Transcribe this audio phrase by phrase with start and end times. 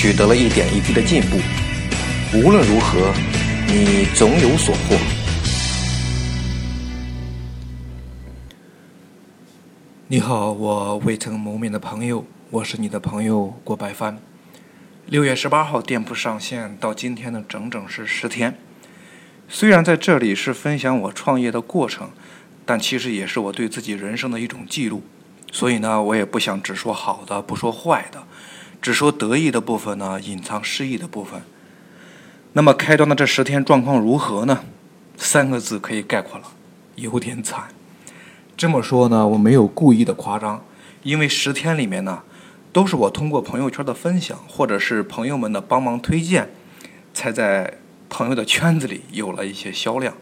[0.00, 1.36] 取得了一点一滴的进步，
[2.32, 3.12] 无论如何，
[3.66, 4.96] 你总有所获。
[10.08, 14.18] 你好，我未曾谋面的朋友，我是你的朋友郭白帆。
[15.04, 18.56] 六月十八号店铺上线到今天呢，整整是十天。
[19.50, 22.08] 虽然在这里是分享我创业的过程，
[22.64, 25.02] 但其实也是我对自己人生的一种记录。
[25.52, 28.24] 所以呢，我也不想只说好的，不说坏的。
[28.80, 31.42] 只说得意的部分呢，隐藏失意的部分。
[32.52, 34.64] 那么开端的这十天状况如何呢？
[35.16, 36.44] 三个字可以概括了，
[36.96, 37.68] 有点惨。
[38.56, 40.64] 这么说呢，我没有故意的夸张，
[41.02, 42.22] 因为十天里面呢，
[42.72, 46.50] 都是我通过朋友圈的分享，或者是朋友们的帮忙推荐，
[47.12, 50.14] 才在朋友的圈子里有了一些销量。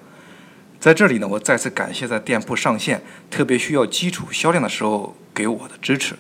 [0.80, 6.16] 在这里呢，我再次感谢在店铺上线特别需要基础销量的时候给我的支持，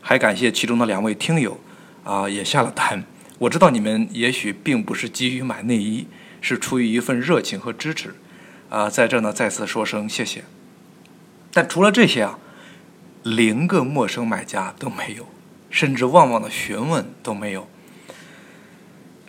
[0.00, 1.58] 还感谢其中的两位听友。
[2.06, 3.04] 啊，也下了单。
[3.38, 6.06] 我知道你们也许并不是急于买内衣，
[6.40, 8.14] 是出于一份热情和支持。
[8.70, 10.44] 啊，在这呢，再次说声谢谢。
[11.52, 12.38] 但除了这些啊，
[13.22, 15.26] 零个陌生买家都没有，
[15.68, 17.68] 甚至旺旺的询问都没有。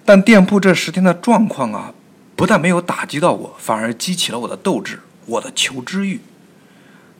[0.05, 1.94] 但店铺这十天的状况啊，
[2.36, 6.22] 不但没有打击到我，反而激起了我的斗志，我的求知欲。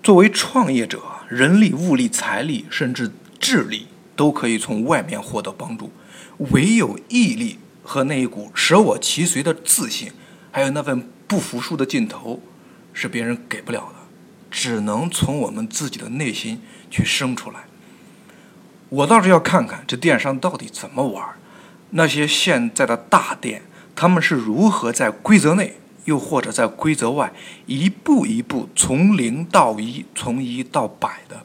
[0.02, 3.88] 作为创业者，人力、物力、财力，甚至智力。
[4.18, 5.92] 都可以从外面获得帮助，
[6.52, 10.12] 唯有毅力和那一股舍我其谁的自信，
[10.52, 12.42] 还有那份不服输的劲头，
[12.92, 14.00] 是别人给不了的，
[14.50, 16.60] 只能从我们自己的内心
[16.90, 17.66] 去生出来。
[18.90, 21.24] 我倒是要看看这电商到底怎么玩，
[21.92, 23.62] 那些现在的大店，
[23.96, 27.32] 他们是如何在规则内，又或者在规则外，
[27.68, 31.44] 一步一步从零到一，从一到百的。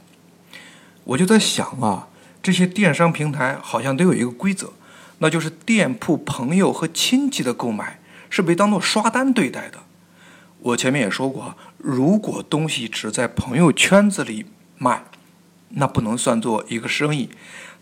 [1.05, 2.09] 我就在想啊。
[2.43, 4.73] 这些电商平台好像都有一个规则，
[5.19, 9.79] 那就是店铺朋友和亲戚的购买是被当做刷单对待的。
[10.59, 14.47] 我前面也说过，如果东西只在朋友圈子里
[14.79, 15.05] 卖，
[15.71, 17.31] 那不能算作一个生意。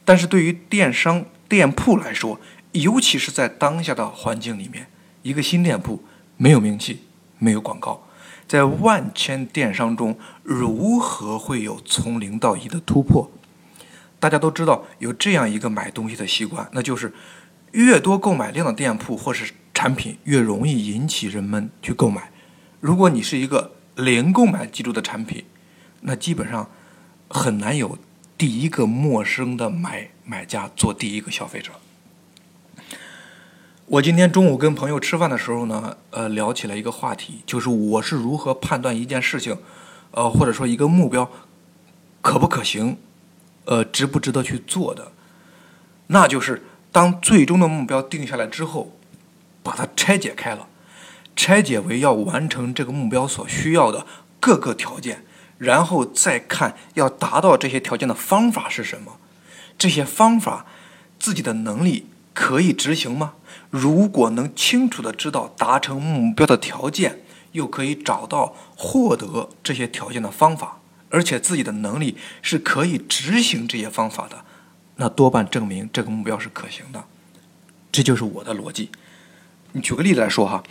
[0.05, 2.39] 但是对于电商店铺来说，
[2.73, 4.87] 尤其是在当下的环境里面，
[5.23, 6.03] 一个新店铺
[6.37, 7.01] 没有名气，
[7.39, 8.07] 没有广告，
[8.47, 13.31] 在万千电商中，如何会有从零到一的突破？
[14.21, 17.13] 大家都知道有这样一个买东西的习惯，那就是
[17.73, 22.31] 越多购买量的店铺或是产品，越容易引起人们去购买。
[22.81, 25.45] 如果你是一个零购买记录的产品，
[26.03, 26.69] 那基本上
[27.29, 27.99] 很难有
[28.37, 31.73] 第一个陌生的买买家做第一个消费者。
[33.87, 39.59] 我今天中午跟朋友吃饭的时候呢，呃，聊起了一个话题，就是我是如何判断一件事情，
[40.13, 41.31] 呃，或者说一个目标
[42.21, 42.99] 可不可行。
[43.71, 45.13] 呃，值不值得去做的，
[46.09, 48.99] 那就是当最终的目标定下来之后，
[49.63, 50.67] 把它拆解开了，
[51.37, 54.05] 拆解为要完成这个目标所需要的
[54.41, 55.25] 各个条件，
[55.57, 59.19] 然后再看要达到这些条件的方法是什么，
[59.79, 60.67] 这些方法
[61.21, 63.35] 自己的能力可以执行吗？
[63.71, 70.80] 如果能清楚的知道达成目标的条件，又可以找到获得这些条件的方法。
[71.11, 74.45] 而且自己的能力是可以执行这些方法的，
[74.97, 77.05] 那多半证明这个目标是可行的。
[77.91, 78.91] 这就是我的逻辑。
[79.73, 80.63] 你举个例子来说哈，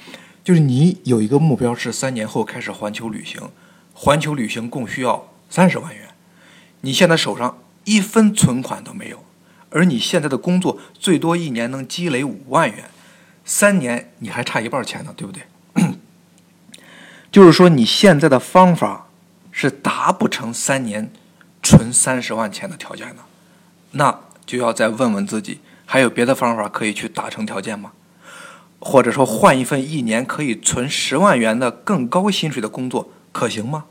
[0.43, 3.51] 就是你有一个目标是三年后开始环球旅行，
[3.93, 6.09] 环球旅行共需要三十万元，
[6.81, 9.25] 你现在手上一分存款都没有，
[9.69, 12.89] 而你现在的工作最多一年能积累五万元，
[13.43, 15.43] 三年你还差一半钱呢，对不对？
[17.29, 19.07] 就是说你现在的方法。
[19.61, 21.11] 是达不成三年
[21.61, 23.15] 存三十万钱的条件的，
[23.91, 27.91] 那就要再问问自己，还有别的方法可以去达成条件吗？
[28.79, 33.83] 或者说换一份一年可以存十万元的更高薪水的工作可行吗？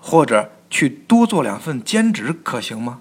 [0.00, 2.98] 或者去多做两份兼职可行吗？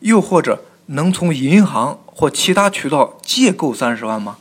[0.00, 4.36] 又或者能从银行或其他渠道借够三十万吗？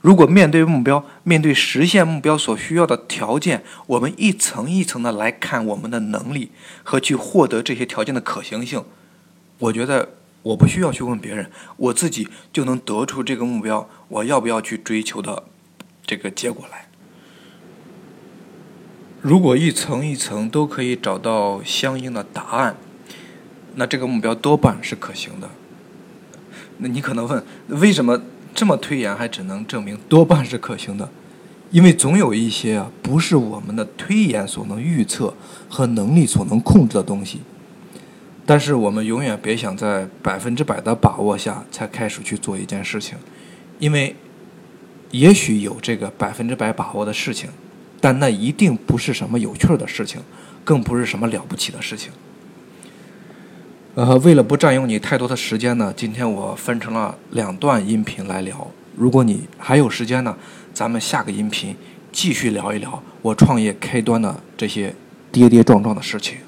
[0.00, 6.50] 如果面对目标，面对实现目标所需要的条件，我们一层一层的来看我们的能力
[6.82, 8.82] 和去获得这些条件的可行性，
[9.58, 10.08] 我觉得
[10.42, 15.44] 我不需要去问别人，我自己就能得出这个目标我要不要去追求的
[16.06, 16.86] 这个结果来。
[19.20, 22.76] 如果一层一层都可以找到相应的答案，
[23.74, 25.50] 那这个目标多半是可行的。
[26.78, 28.22] 那你可能问，为什么
[28.54, 31.08] 这么推演还只能证明多半是可行的？
[31.70, 35.32] 因为总有一些啊，不是我们的推演所能预测
[35.68, 37.40] 和能力所能控制的东西。
[38.44, 43.16] 但是我们永远别想在百分之百的把握下才开始去做一件事情，
[43.78, 44.16] 因为
[45.12, 47.48] 也许有这个百分之百把握的事情。
[48.00, 50.22] 但那一定不是什么有趣的事情，
[50.64, 52.10] 更不是什么了不起的事情。
[53.96, 58.70] 呃，为了不占用你太多的时间呢，今天我分成了两段音频来聊。
[58.96, 60.36] 如果你还有时间呢，
[60.72, 61.74] 咱们下个音频
[62.12, 64.94] 继续聊一聊我创业开端的这些
[65.32, 66.38] 跌跌撞撞的事情。